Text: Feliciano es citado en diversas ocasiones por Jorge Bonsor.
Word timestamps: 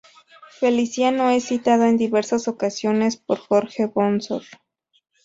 Feliciano 0.59 1.29
es 1.29 1.43
citado 1.45 1.83
en 1.83 1.95
diversas 1.95 2.47
ocasiones 2.47 3.17
por 3.17 3.37
Jorge 3.37 3.85
Bonsor. 3.85 4.41